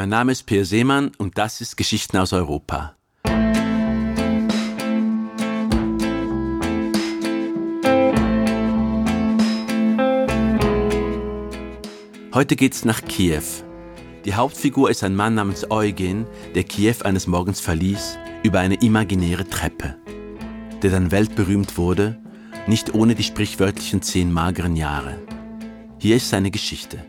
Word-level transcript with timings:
Mein 0.00 0.10
Name 0.10 0.30
ist 0.30 0.44
Peer 0.46 0.64
Seemann 0.64 1.10
und 1.18 1.38
das 1.38 1.60
ist 1.60 1.76
Geschichten 1.76 2.18
aus 2.18 2.32
Europa. 2.32 2.94
Heute 12.32 12.54
geht's 12.54 12.84
nach 12.84 13.02
Kiew. 13.02 13.42
Die 14.24 14.34
Hauptfigur 14.34 14.88
ist 14.88 15.02
ein 15.02 15.16
Mann 15.16 15.34
namens 15.34 15.68
Eugen, 15.68 16.28
der 16.54 16.62
Kiew 16.62 17.02
eines 17.02 17.26
Morgens 17.26 17.58
verließ 17.58 18.18
über 18.44 18.60
eine 18.60 18.76
imaginäre 18.76 19.48
Treppe, 19.48 19.96
der 20.80 20.92
dann 20.92 21.10
weltberühmt 21.10 21.76
wurde, 21.76 22.20
nicht 22.68 22.94
ohne 22.94 23.16
die 23.16 23.24
sprichwörtlichen 23.24 24.00
zehn 24.02 24.32
mageren 24.32 24.76
Jahre. 24.76 25.18
Hier 25.98 26.14
ist 26.14 26.28
seine 26.28 26.52
Geschichte. 26.52 27.04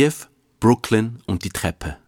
Kiew, 0.00 0.14
Brooklyn 0.60 1.18
und 1.26 1.44
die 1.44 1.50
Treppe. 1.50 1.98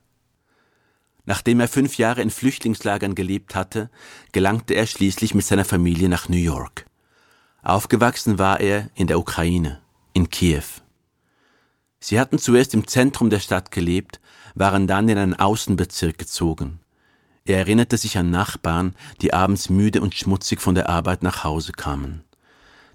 Nachdem 1.27 1.60
er 1.60 1.69
fünf 1.69 1.98
Jahre 1.98 2.23
in 2.23 2.30
Flüchtlingslagern 2.30 3.15
gelebt 3.15 3.55
hatte, 3.55 3.91
gelangte 4.32 4.73
er 4.73 4.87
schließlich 4.87 5.34
mit 5.34 5.45
seiner 5.45 5.66
Familie 5.66 6.09
nach 6.09 6.27
New 6.30 6.38
York. 6.38 6.87
Aufgewachsen 7.62 8.38
war 8.38 8.60
er 8.60 8.88
in 8.95 9.09
der 9.09 9.18
Ukraine, 9.18 9.82
in 10.15 10.30
Kiew. 10.30 10.65
Sie 12.01 12.18
hatten 12.18 12.38
zuerst 12.38 12.73
im 12.73 12.87
Zentrum 12.87 13.28
der 13.28 13.41
Stadt 13.41 13.70
gelebt, 13.70 14.20
waren 14.54 14.87
dann 14.87 15.10
in 15.10 15.18
einen 15.18 15.38
Außenbezirk 15.38 16.16
gezogen. 16.16 16.80
Er 17.45 17.59
erinnerte 17.59 17.98
sich 17.98 18.16
an 18.16 18.30
Nachbarn, 18.30 18.96
die 19.20 19.34
abends 19.34 19.68
müde 19.68 20.01
und 20.01 20.15
schmutzig 20.15 20.63
von 20.63 20.74
der 20.74 20.88
Arbeit 20.88 21.23
nach 21.23 21.45
Hause 21.45 21.73
kamen 21.73 22.24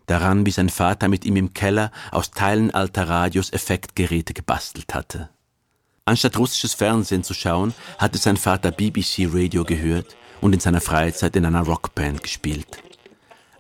daran, 0.07 0.45
wie 0.45 0.51
sein 0.51 0.69
Vater 0.69 1.07
mit 1.07 1.23
ihm 1.25 1.35
im 1.35 1.53
Keller 1.53 1.91
aus 2.11 2.31
Teilen 2.31 2.71
alter 2.71 3.07
Radios 3.07 3.51
Effektgeräte 3.51 4.33
gebastelt 4.33 4.93
hatte. 4.95 5.29
Anstatt 6.05 6.37
russisches 6.37 6.73
Fernsehen 6.73 7.23
zu 7.23 7.33
schauen, 7.33 7.73
hatte 7.99 8.17
sein 8.17 8.37
Vater 8.37 8.71
BBC 8.71 9.27
Radio 9.31 9.63
gehört 9.63 10.15
und 10.41 10.53
in 10.53 10.59
seiner 10.59 10.81
Freizeit 10.81 11.35
in 11.35 11.45
einer 11.45 11.61
Rockband 11.63 12.23
gespielt. 12.23 12.81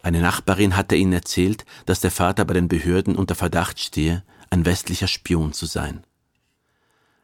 Eine 0.01 0.21
Nachbarin 0.21 0.77
hatte 0.77 0.95
ihnen 0.95 1.13
erzählt, 1.13 1.65
dass 1.85 1.99
der 1.99 2.11
Vater 2.11 2.45
bei 2.45 2.53
den 2.53 2.69
Behörden 2.69 3.17
unter 3.17 3.35
Verdacht 3.35 3.79
stehe, 3.79 4.23
ein 4.49 4.65
westlicher 4.65 5.07
Spion 5.07 5.51
zu 5.51 5.65
sein. 5.65 6.05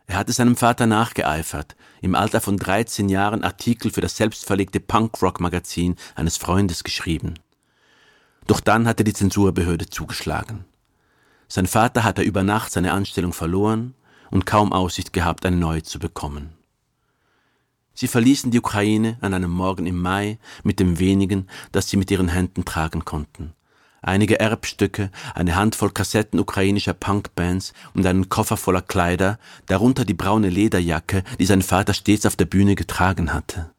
Er 0.06 0.18
hatte 0.18 0.34
seinem 0.34 0.58
Vater 0.58 0.86
nachgeeifert, 0.86 1.78
im 2.02 2.16
Alter 2.16 2.42
von 2.42 2.58
13 2.58 3.08
Jahren 3.08 3.44
Artikel 3.44 3.90
für 3.92 4.02
das 4.02 4.18
selbstverlegte 4.18 4.82
Punkrock-Magazin 4.82 5.96
eines 6.16 6.36
Freundes 6.36 6.84
geschrieben. 6.84 7.36
Doch 8.48 8.60
dann 8.60 8.88
hatte 8.88 9.04
die 9.04 9.14
Zensurbehörde 9.14 9.90
zugeschlagen. 9.90 10.66
Sein 11.48 11.68
Vater 11.68 12.04
hatte 12.04 12.22
über 12.22 12.44
Nacht 12.44 12.72
seine 12.72 12.94
Anstellung 12.94 13.34
verloren 13.34 13.94
und 14.32 14.46
kaum 14.46 14.74
Aussicht 14.74 15.14
gehabt, 15.14 15.46
eine 15.46 15.58
neue 15.58 15.84
zu 15.84 16.00
bekommen. 16.00 16.50
Sie 17.94 18.08
verließen 18.08 18.50
die 18.50 18.60
Ukraine 18.60 19.18
an 19.22 19.34
einem 19.34 19.52
Morgen 19.52 19.86
im 19.86 20.02
Mai 20.02 20.40
mit 20.64 20.80
dem 20.80 20.98
wenigen, 20.98 21.48
das 21.72 21.90
sie 21.90 21.98
mit 21.98 22.10
ihren 22.10 22.28
Händen 22.28 22.66
tragen 22.66 23.06
konnten. 23.06 23.54
Einige 24.02 24.40
Erbstücke, 24.40 25.12
eine 25.34 25.56
Handvoll 25.56 25.92
Kassetten 25.92 26.40
ukrainischer 26.40 26.94
Punkbands 26.94 27.74
und 27.94 28.06
einen 28.06 28.28
Koffer 28.28 28.58
voller 28.58 28.82
Kleider, 28.82 29.40
darunter 29.68 30.04
die 30.04 30.14
braune 30.14 30.50
Lederjacke, 30.50 31.24
die 31.40 31.46
sein 31.46 31.62
Vater 31.62 31.94
stets 31.94 32.26
auf 32.26 32.36
der 32.36 32.46
Bühne 32.46 32.76
getragen 32.76 33.32
hatte. 33.32 33.72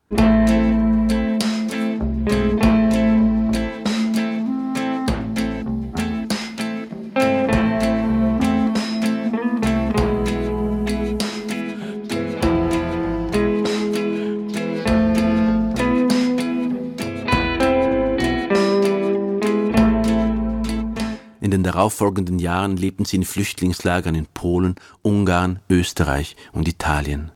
Darauffolgenden 21.84 22.38
Jahren 22.38 22.78
lebten 22.78 23.04
sie 23.04 23.16
in 23.16 23.24
Flüchtlingslagern 23.24 24.14
in 24.14 24.24
Polen, 24.24 24.76
Ungarn, 25.02 25.60
Österreich 25.68 26.34
und 26.52 26.66
Italien. 26.66 27.30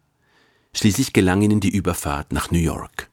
Schließlich 0.73 1.13
gelang 1.13 1.43
ihnen 1.43 1.61
die 1.61 1.69
Überfahrt 1.69 2.33
nach 2.33 2.51
New 2.51 2.59
York. 2.59 3.11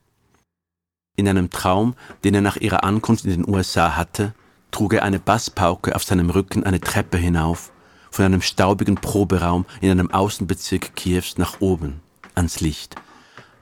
In 1.18 1.28
einem 1.28 1.50
Traum, 1.50 1.96
den 2.24 2.36
er 2.36 2.42
nach 2.42 2.56
ihrer 2.56 2.86
Ankunft 2.86 3.26
in 3.26 3.32
den 3.32 3.54
USA 3.54 3.98
hatte, 3.98 4.34
trug 4.72 4.94
er 4.94 5.04
eine 5.04 5.20
Basspauke 5.20 5.94
auf 5.94 6.06
seinem 6.06 6.30
Rücken 6.30 6.64
eine 6.64 6.80
Treppe 6.80 7.18
hinauf, 7.18 7.74
von 8.12 8.24
einem 8.24 8.42
staubigen 8.42 8.96
Proberaum 8.96 9.66
in 9.82 9.92
einem 9.92 10.12
Außenbezirk 10.12 10.96
Kiews 10.96 11.38
nach 11.38 11.60
oben, 11.60 12.00
ans 12.34 12.62
Licht. 12.62 12.96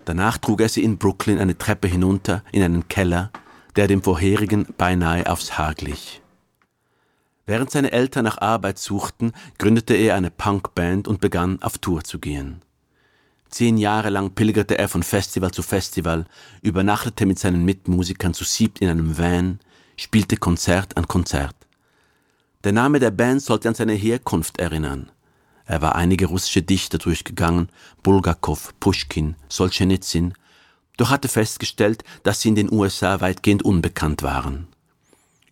Danach 0.05 0.37
trug 0.37 0.61
er 0.61 0.69
sie 0.69 0.83
in 0.83 0.99
Brooklyn 0.99 1.39
eine 1.39 1.57
Treppe 1.57 1.87
hinunter 1.87 2.43
in 2.51 2.61
einen 2.61 2.87
Keller, 2.87 3.31
der 3.75 3.87
dem 3.87 4.03
vorherigen 4.03 4.67
beinahe 4.77 5.27
aufs 5.27 5.57
Haar 5.57 5.73
glich. 5.73 6.22
Während 7.45 7.71
seine 7.71 7.91
Eltern 7.91 8.23
nach 8.23 8.37
Arbeit 8.37 8.79
suchten, 8.79 9.33
gründete 9.57 9.95
er 9.95 10.15
eine 10.15 10.31
Punkband 10.31 11.07
und 11.07 11.19
begann 11.19 11.61
auf 11.61 11.77
Tour 11.77 12.03
zu 12.03 12.19
gehen. 12.19 12.61
Zehn 13.49 13.77
Jahre 13.77 14.09
lang 14.09 14.31
pilgerte 14.31 14.77
er 14.77 14.87
von 14.87 15.03
Festival 15.03 15.51
zu 15.51 15.61
Festival, 15.61 16.25
übernachtete 16.61 17.25
mit 17.25 17.37
seinen 17.37 17.65
Mitmusikern 17.65 18.33
zu 18.33 18.45
siebt 18.45 18.79
in 18.79 18.89
einem 18.89 19.17
Van, 19.17 19.59
spielte 19.97 20.37
Konzert 20.37 20.97
an 20.97 21.07
Konzert. 21.07 21.55
Der 22.63 22.71
Name 22.71 22.99
der 22.99 23.11
Band 23.11 23.41
sollte 23.41 23.67
an 23.67 23.75
seine 23.75 23.93
Herkunft 23.93 24.57
erinnern. 24.59 25.11
Er 25.65 25.81
war 25.81 25.95
einige 25.95 26.27
russische 26.27 26.61
Dichter 26.61 26.97
durchgegangen, 26.97 27.69
Bulgakov, 28.01 28.73
Pushkin, 28.79 29.35
Solzhenitsyn, 29.49 30.33
doch 30.97 31.09
hatte 31.09 31.27
festgestellt, 31.27 32.03
dass 32.23 32.41
sie 32.41 32.49
in 32.49 32.55
den 32.55 32.71
USA 32.71 33.21
weitgehend 33.21 33.63
unbekannt 33.63 34.23
waren. 34.23 34.67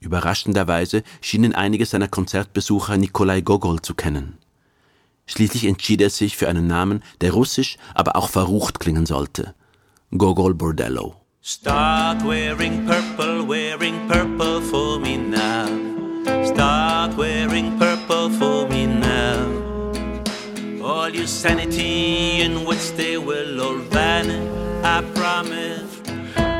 Überraschenderweise 0.02 1.04
schienen 1.22 1.54
einige 1.54 1.86
seiner 1.86 2.08
Konzertbesucher 2.08 2.98
Nikolai 2.98 3.42
Gogol 3.42 3.82
zu 3.82 3.94
kennen. 3.94 4.38
Schließlich 5.28 5.66
entschied 5.66 6.02
er 6.02 6.10
sich 6.10 6.36
für 6.36 6.50
einen 6.50 6.68
Namen, 6.68 7.04
der 7.22 7.32
russisch, 7.32 7.78
aber 7.94 8.16
auch 8.16 8.30
verrucht 8.30 8.80
klingen 8.80 9.06
sollte. 9.06 9.54
Gogol 10.12 10.56
Bordello. 10.56 11.16
Start 11.44 12.24
wearing 12.24 12.86
purple, 12.86 13.48
wearing 13.48 14.08
purple 14.08 14.62
for 14.62 15.00
me 15.00 15.18
now. 15.18 15.66
Start 16.46 17.16
wearing 17.18 17.78
purple 17.80 18.30
for 18.32 18.68
me 18.68 18.86
now. 18.86 19.48
All 20.84 21.10
your 21.10 21.28
sanity 21.28 22.42
in 22.42 22.66
which 22.66 22.92
they 22.98 23.18
will 23.18 23.62
all 23.62 23.80
vanish, 23.90 24.50
I 24.84 25.02
promise, 25.14 26.02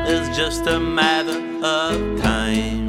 it's 0.08 0.36
just 0.36 0.66
a 0.66 0.80
matter 0.80 1.38
of 1.62 2.20
time. 2.22 2.81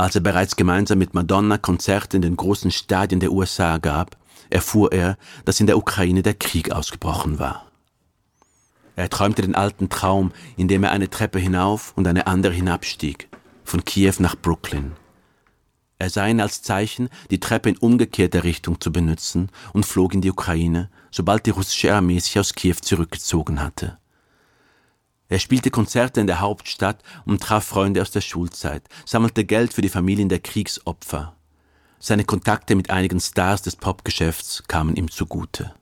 Als 0.00 0.14
er 0.14 0.20
bereits 0.20 0.54
gemeinsam 0.54 0.98
mit 0.98 1.12
Madonna 1.12 1.58
Konzerte 1.58 2.16
in 2.16 2.22
den 2.22 2.36
großen 2.36 2.70
Stadien 2.70 3.18
der 3.18 3.32
USA 3.32 3.78
gab, 3.78 4.16
erfuhr 4.48 4.92
er, 4.92 5.18
dass 5.44 5.58
in 5.58 5.66
der 5.66 5.76
Ukraine 5.76 6.22
der 6.22 6.34
Krieg 6.34 6.70
ausgebrochen 6.70 7.40
war. 7.40 7.66
Er 8.94 9.10
träumte 9.10 9.42
den 9.42 9.56
alten 9.56 9.88
Traum, 9.88 10.32
in 10.56 10.68
dem 10.68 10.84
er 10.84 10.92
eine 10.92 11.10
Treppe 11.10 11.40
hinauf 11.40 11.92
und 11.96 12.06
eine 12.06 12.28
andere 12.28 12.52
hinabstieg, 12.52 13.28
von 13.64 13.84
Kiew 13.84 14.14
nach 14.20 14.36
Brooklyn. 14.36 14.92
Er 15.98 16.10
sah 16.10 16.28
ihn 16.28 16.40
als 16.40 16.62
Zeichen, 16.62 17.08
die 17.32 17.40
Treppe 17.40 17.68
in 17.68 17.76
umgekehrter 17.76 18.44
Richtung 18.44 18.80
zu 18.80 18.92
benutzen 18.92 19.50
und 19.72 19.84
flog 19.84 20.14
in 20.14 20.20
die 20.20 20.30
Ukraine, 20.30 20.90
sobald 21.10 21.44
die 21.44 21.50
russische 21.50 21.92
Armee 21.92 22.20
sich 22.20 22.38
aus 22.38 22.54
Kiew 22.54 22.76
zurückgezogen 22.80 23.60
hatte. 23.60 23.98
Er 25.28 25.38
spielte 25.38 25.70
Konzerte 25.70 26.20
in 26.20 26.26
der 26.26 26.40
Hauptstadt 26.40 27.02
und 27.26 27.42
traf 27.42 27.64
Freunde 27.64 28.00
aus 28.00 28.10
der 28.10 28.22
Schulzeit, 28.22 28.82
sammelte 29.04 29.44
Geld 29.44 29.74
für 29.74 29.82
die 29.82 29.90
Familien 29.90 30.28
der 30.28 30.40
Kriegsopfer. 30.40 31.34
Seine 31.98 32.24
Kontakte 32.24 32.74
mit 32.76 32.90
einigen 32.90 33.20
Stars 33.20 33.62
des 33.62 33.76
Popgeschäfts 33.76 34.64
kamen 34.68 34.96
ihm 34.96 35.10
zugute. 35.10 35.74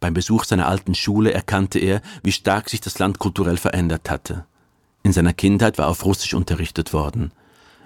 Beim 0.00 0.14
Besuch 0.14 0.44
seiner 0.44 0.68
alten 0.68 0.94
Schule 0.94 1.32
erkannte 1.32 1.78
er, 1.78 2.02
wie 2.22 2.32
stark 2.32 2.68
sich 2.68 2.80
das 2.80 2.98
Land 2.98 3.18
kulturell 3.18 3.56
verändert 3.56 4.10
hatte. 4.10 4.44
In 5.02 5.12
seiner 5.12 5.32
Kindheit 5.32 5.78
war 5.78 5.88
auf 5.88 6.04
Russisch 6.04 6.34
unterrichtet 6.34 6.92
worden. 6.92 7.32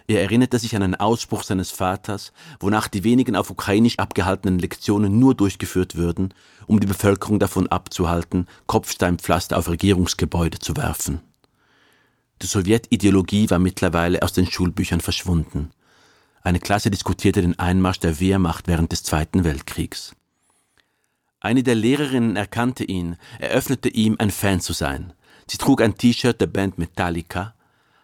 Er 0.07 0.23
erinnerte 0.23 0.59
sich 0.59 0.75
an 0.75 0.83
einen 0.83 0.95
Ausspruch 0.95 1.43
seines 1.43 1.71
Vaters, 1.71 2.33
wonach 2.61 2.89
die 2.89 3.05
wenigen 3.05 3.37
auf 3.37 3.51
Ukrainisch 3.51 3.99
abgehaltenen 3.99 4.59
Lektionen 4.59 5.19
nur 5.19 5.35
durchgeführt 5.35 5.97
würden, 5.97 6.35
um 6.67 6.81
die 6.81 6.87
Bevölkerung 6.87 7.39
davon 7.39 7.69
abzuhalten, 7.69 8.47
Kopfsteinpflaster 8.67 9.57
auf 9.57 9.69
Regierungsgebäude 9.69 10.59
zu 10.59 10.77
werfen. 10.77 11.21
Die 12.43 12.47
Sowjetideologie 12.47 13.51
war 13.51 13.61
mittlerweile 13.61 14.23
aus 14.23 14.33
den 14.33 14.51
Schulbüchern 14.51 15.01
verschwunden. 15.01 15.71
Eine 16.43 16.59
Klasse 16.59 16.91
diskutierte 16.91 17.41
den 17.41 17.59
Einmarsch 17.59 18.01
der 18.01 18.19
Wehrmacht 18.19 18.67
während 18.67 18.91
des 18.91 19.05
Zweiten 19.05 19.45
Weltkriegs. 19.45 20.17
Eine 21.39 21.63
der 21.63 21.77
Lehrerinnen 21.77 22.35
erkannte 22.37 22.85
ihn, 22.85 23.17
eröffnete 23.39 23.89
ihm, 23.89 24.17
ein 24.19 24.31
Fan 24.31 24.61
zu 24.61 24.73
sein. 24.73 25.13
Sie 25.49 25.59
trug 25.59 25.81
ein 25.83 25.97
T-Shirt 25.97 26.41
der 26.41 26.47
Band 26.47 26.79
Metallica, 26.79 27.55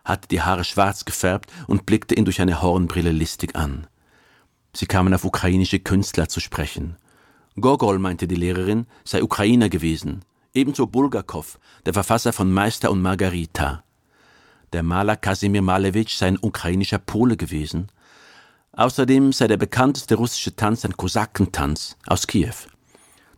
hatte 0.09 0.29
die 0.29 0.43
Haare 0.43 0.65
schwarz 0.65 1.05
gefärbt 1.05 1.51
und 1.67 1.87
blickte 1.87 2.15
ihn 2.15 2.25
durch 2.25 2.41
eine 2.41 2.63
Hornbrille 2.63 3.13
listig 3.13 3.55
an. 3.55 3.87
Sie 4.75 4.87
kamen 4.87 5.15
auf 5.15 5.25
ukrainische 5.25 5.79
Künstler 5.79 6.29
zu 6.29 6.41
sprechen. 6.41 6.97
Gogol, 7.61 7.99
meinte 7.99 8.29
die 8.29 8.37
Lehrerin, 8.37 8.87
sei 9.05 9.23
Ukrainer 9.23 9.69
gewesen, 9.69 10.25
ebenso 10.55 10.87
Bulgakov, 10.87 11.59
der 11.85 11.95
Verfasser 11.95 12.33
von 12.33 12.53
Meister 12.53 12.91
und 12.91 13.03
Margarita. 13.03 13.85
Der 14.73 14.83
Maler 14.83 15.17
Kasimir 15.17 15.63
Malevich 15.63 16.17
sei 16.17 16.29
ein 16.29 16.39
ukrainischer 16.41 16.99
Pole 16.99 17.37
gewesen. 17.37 17.89
Außerdem 18.73 19.33
sei 19.33 19.49
der 19.49 19.57
bekannteste 19.57 20.15
russische 20.15 20.55
Tanz 20.55 20.85
ein 20.85 20.97
Kosakentanz 20.97 21.97
aus 22.07 22.27
Kiew. 22.27 22.55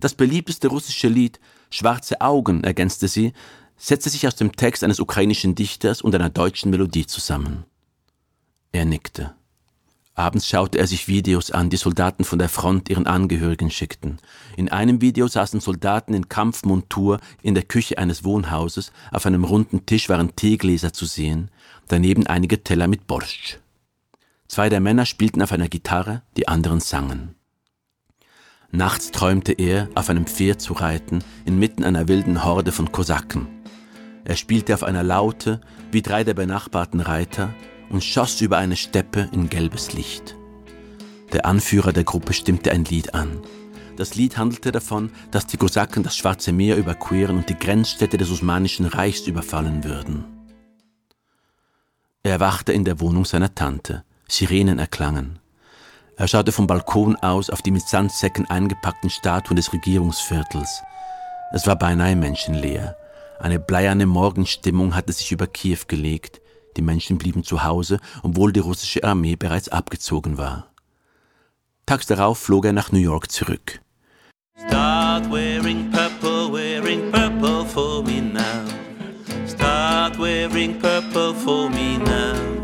Das 0.01 0.15
beliebteste 0.15 0.69
russische 0.69 1.09
Lied 1.09 1.41
Schwarze 1.73 2.21
Augen, 2.21 2.65
ergänzte 2.65 3.07
sie, 3.07 3.33
setzte 3.81 4.11
sich 4.11 4.27
aus 4.27 4.37
dem 4.37 4.53
Text 4.53 4.85
eines 4.85 5.01
ukrainischen 5.01 5.55
Dichters 5.55 6.03
und 6.03 6.15
einer 6.15 6.29
deutschen 6.29 6.71
Melodie 6.71 7.07
zusammen. 7.07 7.65
Er 8.73 8.85
nickte. 8.85 9.35
Abends 10.15 10.47
schaute 10.47 10.79
er 10.79 10.87
sich 10.87 11.09
Videos 11.09 11.51
an, 11.51 11.71
die 11.71 11.79
Soldaten 11.79 12.25
von 12.25 12.39
der 12.39 12.51
Front 12.51 12.91
ihren 12.91 13.07
Angehörigen 13.07 13.71
schickten. 13.71 14.19
In 14.55 14.69
einem 14.69 15.01
Video 15.01 15.27
saßen 15.27 15.61
Soldaten 15.61 16.13
in 16.13 16.29
Kampfmontur 16.29 17.21
in 17.43 17.55
der 17.55 17.63
Küche 17.63 17.97
eines 17.97 18.23
Wohnhauses, 18.23 18.93
auf 19.13 19.25
einem 19.25 19.45
runden 19.45 19.87
Tisch 19.87 20.11
waren 20.11 20.37
Teegläser 20.37 20.93
zu 20.93 21.07
sehen, 21.07 21.51
daneben 21.89 22.27
einige 22.27 22.63
Teller 22.63 22.87
mit 22.87 23.07
Borscht. 23.07 23.61
Zwei 24.47 24.69
der 24.69 24.81
Männer 24.81 25.07
spielten 25.07 25.41
auf 25.41 25.53
einer 25.53 25.69
Gitarre, 25.69 26.23
die 26.37 26.49
anderen 26.49 26.81
sangen. 26.81 27.35
Nachts 28.73 29.11
träumte 29.13 29.53
er, 29.53 29.89
auf 29.95 30.11
einem 30.11 30.27
Pferd 30.27 30.61
zu 30.61 30.75
reiten, 30.75 31.25
inmitten 31.47 31.83
einer 31.83 32.09
wilden 32.09 32.45
Horde 32.45 32.73
von 32.73 32.93
Kosaken. 32.93 33.60
Er 34.25 34.37
spielte 34.37 34.75
auf 34.75 34.85
einer 34.85 35.03
Laute, 35.03 35.61
wie 35.91 36.03
drei 36.03 36.25
der 36.25 36.35
benachbarten 36.35 37.01
Reiter, 37.01 37.55
und 37.91 38.05
schoss 38.05 38.41
über 38.41 38.59
eine 38.59 38.77
Steppe 38.77 39.29
in 39.33 39.49
gelbes 39.49 39.93
Licht. 39.93 40.37
Der 41.33 41.47
Anführer 41.47 41.93
der 41.93 42.05
Gruppe 42.05 42.33
stimmte 42.33 42.73
ein 42.73 42.85
Lied 42.85 43.15
an. 43.15 43.41
Das 43.97 44.15
Lied 44.15 44.39
handelte 44.39 44.73
davon, 44.73 45.11
dass 45.31 45.47
die 45.47 45.57
Kosaken 45.57 46.03
das 46.03 46.17
Schwarze 46.17 46.53
Meer 46.53 46.77
überqueren 46.77 47.37
und 47.37 47.49
die 47.49 47.59
Grenzstädte 47.59 48.17
des 48.17 48.31
Osmanischen 48.31 48.87
Reichs 48.87 49.27
überfallen 49.27 49.85
würden. 49.85 50.25
Er 52.23 52.33
erwachte 52.33 52.73
in 52.73 52.85
der 52.85 53.01
Wohnung 53.01 53.25
seiner 53.25 53.55
Tante. 53.55 54.05
Sirenen 54.29 54.79
erklangen. 54.79 55.39
Er 56.17 56.29
schaute 56.29 56.53
vom 56.53 56.67
Balkon 56.67 57.17
aus 57.17 57.51
auf 57.51 57.63
die 57.63 57.71
mit 57.71 57.89
Sandsäcken 57.89 58.49
eingepackten 58.49 59.11
Statuen 59.11 59.57
des 59.57 59.73
Regierungsviertels. 59.73 60.83
Es 61.53 61.67
war 61.67 61.77
beinahe 61.77 62.15
menschenleer. 62.15 62.97
Eine 63.41 63.59
bleierne 63.59 64.07
Morgenstimmung 64.07 64.95
hatte 64.95 65.13
sich 65.13 65.33
über 65.33 65.47
Kiew 65.47 65.81
gelegt. 65.89 66.41
Die 66.77 66.83
Menschen 66.83 67.19
blieben 67.19 67.43
zu 67.43 67.65
Hause, 67.65 67.99
obwohl 68.23 68.53
die 68.53 68.61
russische 68.61 69.03
Armee 69.03 69.37
bereits 69.37 69.69
abgezogen 69.69 70.39
war. 70.39 70.69
Tags 71.87 72.07
darauf 72.07 72.39
flog 72.39 72.67
er 72.67 72.73
nach 72.73 72.93
New 72.93 72.99
York 72.99 73.31
zurück. 73.31 73.81
Start 74.69 75.31
wearing 75.31 75.91
purple, 75.91 76.53
wearing 76.53 77.11
purple 77.11 77.65
for 77.65 78.03
me 78.05 78.21
now. 78.21 78.67
Start 79.47 80.19
wearing 80.19 80.79
purple 80.79 81.35
for 81.35 81.69
me 81.71 81.99
now 81.99 82.61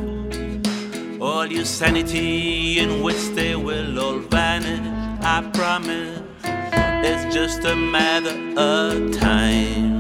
all 1.21 1.47
your 1.47 1.65
sanity 1.65 2.79
in 2.79 3.03
which 3.03 3.35
they 3.35 3.57
will 3.57 3.99
all 3.99 4.19
vanish. 4.19 4.81
I 5.23 5.43
promise 5.53 6.21
it's 6.45 7.35
just 7.35 7.65
a 7.65 7.75
matter 7.75 8.35
of 8.59 9.13
time. 9.19 9.96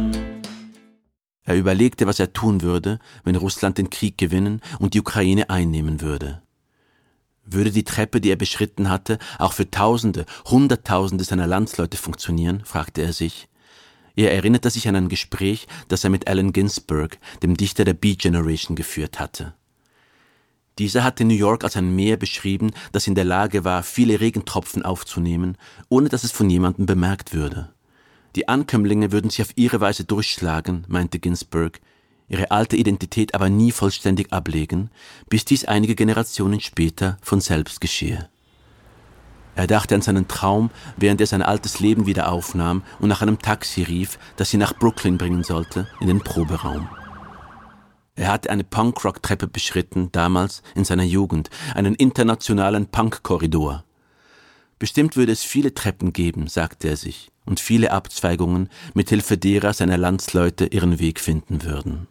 Er 1.46 1.56
überlegte, 1.56 2.06
was 2.06 2.18
er 2.18 2.32
tun 2.32 2.60
würde, 2.60 2.98
wenn 3.24 3.36
Russland 3.36 3.78
den 3.78 3.88
Krieg 3.88 4.18
gewinnen 4.18 4.60
und 4.80 4.94
die 4.94 5.00
Ukraine 5.00 5.48
einnehmen 5.48 6.00
würde. 6.00 6.42
Würde 7.44 7.70
die 7.70 7.84
Treppe, 7.84 8.20
die 8.20 8.30
er 8.30 8.36
beschritten 8.36 8.90
hatte, 8.90 9.18
auch 9.38 9.52
für 9.52 9.70
Tausende, 9.70 10.26
Hunderttausende 10.46 11.22
seiner 11.22 11.46
Landsleute 11.46 11.96
funktionieren? 11.96 12.62
fragte 12.64 13.02
er 13.02 13.12
sich. 13.12 13.48
Er 14.16 14.32
erinnerte 14.32 14.70
sich 14.70 14.88
an 14.88 14.96
ein 14.96 15.08
Gespräch, 15.08 15.68
das 15.86 16.02
er 16.02 16.10
mit 16.10 16.26
Allen 16.26 16.52
Ginsberg, 16.52 17.18
dem 17.44 17.56
Dichter 17.56 17.84
der 17.84 17.94
Beat 17.94 18.18
Generation, 18.18 18.74
geführt 18.74 19.20
hatte. 19.20 19.54
Dieser 20.78 21.04
hatte 21.04 21.24
New 21.24 21.34
York 21.34 21.62
als 21.62 21.76
ein 21.76 21.94
Meer 21.94 22.16
beschrieben, 22.16 22.72
das 22.90 23.06
in 23.06 23.14
der 23.14 23.24
Lage 23.24 23.64
war, 23.64 23.84
viele 23.84 24.20
Regentropfen 24.20 24.82
aufzunehmen, 24.82 25.56
ohne 25.88 26.08
dass 26.08 26.24
es 26.24 26.32
von 26.32 26.50
jemandem 26.50 26.86
bemerkt 26.86 27.32
würde. 27.32 27.72
Die 28.36 28.48
Ankömmlinge 28.48 29.12
würden 29.12 29.30
sich 29.30 29.40
auf 29.40 29.52
ihre 29.56 29.80
Weise 29.80 30.04
durchschlagen, 30.04 30.84
meinte 30.88 31.18
Ginsberg, 31.18 31.80
ihre 32.28 32.50
alte 32.50 32.76
Identität 32.76 33.34
aber 33.34 33.48
nie 33.48 33.72
vollständig 33.72 34.30
ablegen, 34.30 34.90
bis 35.30 35.46
dies 35.46 35.64
einige 35.64 35.94
Generationen 35.94 36.60
später 36.60 37.16
von 37.22 37.40
selbst 37.40 37.80
geschehe. 37.80 38.28
Er 39.54 39.66
dachte 39.66 39.94
an 39.94 40.02
seinen 40.02 40.28
Traum, 40.28 40.70
während 40.98 41.22
er 41.22 41.26
sein 41.26 41.40
altes 41.40 41.80
Leben 41.80 42.04
wieder 42.04 42.30
aufnahm 42.30 42.82
und 43.00 43.08
nach 43.08 43.22
einem 43.22 43.38
Taxi 43.38 43.82
rief, 43.82 44.18
das 44.36 44.50
sie 44.50 44.58
nach 44.58 44.74
Brooklyn 44.78 45.16
bringen 45.16 45.42
sollte, 45.42 45.88
in 46.00 46.08
den 46.08 46.20
Proberaum. 46.20 46.90
Er 48.16 48.28
hatte 48.28 48.50
eine 48.50 48.64
Punkrock-Treppe 48.64 49.46
beschritten, 49.46 50.12
damals 50.12 50.62
in 50.74 50.84
seiner 50.84 51.04
Jugend, 51.04 51.48
einen 51.74 51.94
internationalen 51.94 52.86
Punk-Korridor. 52.88 53.84
Bestimmt 54.78 55.16
würde 55.16 55.32
es 55.32 55.42
viele 55.42 55.72
Treppen 55.72 56.12
geben, 56.12 56.48
sagte 56.48 56.88
er 56.88 56.98
sich, 56.98 57.30
und 57.46 57.60
viele 57.60 57.92
Abzweigungen, 57.92 58.68
mit 58.94 59.08
Hilfe 59.08 59.38
derer 59.38 59.72
seine 59.72 59.96
Landsleute 59.96 60.66
ihren 60.66 60.98
Weg 60.98 61.20
finden 61.20 61.64
würden. 61.64 62.08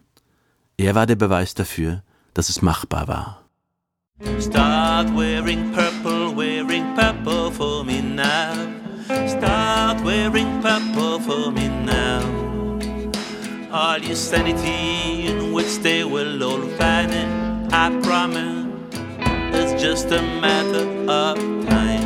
Er 0.76 0.94
war 0.94 1.06
der 1.06 1.16
Beweis 1.16 1.54
dafür, 1.54 2.02
dass 2.34 2.48
es 2.48 2.62
machbar 2.62 3.06
war. 3.08 3.42
Start 4.40 5.14
wearing 5.14 5.72
purple, 5.72 6.34
wearing 6.34 6.94
purple 6.94 7.52
for 7.52 7.84
me 7.84 8.00
now. 8.02 8.54
Start 9.28 10.02
wearing 10.04 10.60
purple 10.62 11.20
for 11.20 11.50
me 11.52 11.68
now 11.84 12.46
all 13.76 13.98
your 13.98 14.16
sanity 14.16 15.26
in 15.26 15.52
which 15.52 15.78
they 15.80 16.02
will 16.02 16.42
all 16.42 16.62
vanish. 16.78 17.72
I 17.72 17.90
promise 18.02 18.66
it's 19.54 19.82
just 19.82 20.06
a 20.12 20.22
matter 20.40 20.86
of 21.10 21.36
time. 21.66 22.05